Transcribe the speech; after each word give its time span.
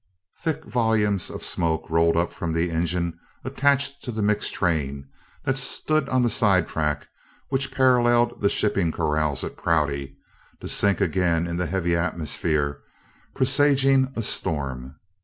Thick 0.39 0.65
volumes 0.65 1.29
of 1.29 1.43
smoke 1.43 1.87
rolled 1.87 2.17
up 2.17 2.33
from 2.33 2.53
the 2.53 2.71
engine 2.71 3.19
attached 3.45 4.03
to 4.03 4.11
the 4.11 4.23
mixed 4.23 4.51
train 4.55 5.07
that 5.43 5.59
stood 5.59 6.09
on 6.09 6.23
the 6.23 6.27
side 6.31 6.67
track 6.67 7.07
which 7.49 7.71
paralleled 7.71 8.41
the 8.41 8.49
shipping 8.49 8.91
corrals 8.91 9.43
at 9.43 9.57
Prouty, 9.57 10.17
to 10.59 10.67
sink 10.67 11.01
again 11.01 11.45
in 11.45 11.57
the 11.57 11.67
heavy 11.67 11.95
atmosphere 11.95 12.81
presaging 13.35 14.11
a 14.15 14.23
storm. 14.23 14.95